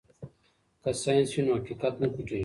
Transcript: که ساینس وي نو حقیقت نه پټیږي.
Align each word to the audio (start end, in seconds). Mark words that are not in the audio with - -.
که 0.81 0.89
ساینس 1.01 1.29
وي 1.33 1.41
نو 1.45 1.51
حقیقت 1.59 1.93
نه 2.01 2.07
پټیږي. 2.13 2.39